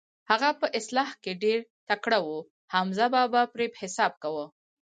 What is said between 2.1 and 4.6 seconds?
و، حمزه بابا پرې حساب کاوه.